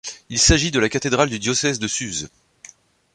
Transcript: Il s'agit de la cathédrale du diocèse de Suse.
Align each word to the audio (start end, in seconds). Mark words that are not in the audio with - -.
Il 0.29 0.39
s'agit 0.39 0.71
de 0.71 0.79
la 0.79 0.89
cathédrale 0.89 1.29
du 1.29 1.37
diocèse 1.37 1.77
de 1.77 1.87
Suse. 1.87 2.29